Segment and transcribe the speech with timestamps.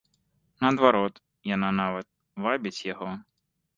[0.63, 1.21] Наадварот,
[1.55, 2.07] яна нават
[2.47, 3.09] вабіць яго.